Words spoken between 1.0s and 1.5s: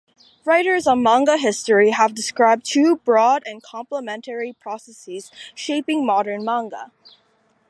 manga